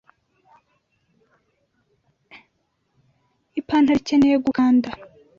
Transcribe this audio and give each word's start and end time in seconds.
Ipantaro 3.59 3.97
ikeneye 4.01 4.37
gukanda. 4.45 4.89